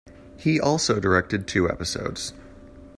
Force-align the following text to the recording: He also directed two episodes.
He 0.35 0.59
also 0.59 0.99
directed 0.99 1.45
two 1.47 1.69
episodes. 1.69 2.33